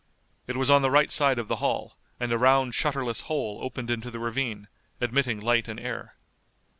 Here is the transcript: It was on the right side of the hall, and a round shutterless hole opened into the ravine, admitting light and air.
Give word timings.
It 0.47 0.57
was 0.57 0.71
on 0.71 0.81
the 0.81 0.89
right 0.89 1.11
side 1.11 1.37
of 1.37 1.47
the 1.47 1.57
hall, 1.57 1.95
and 2.19 2.31
a 2.31 2.37
round 2.39 2.73
shutterless 2.73 3.21
hole 3.29 3.59
opened 3.61 3.91
into 3.91 4.09
the 4.09 4.17
ravine, 4.17 4.67
admitting 4.99 5.39
light 5.39 5.67
and 5.67 5.79
air. 5.79 6.15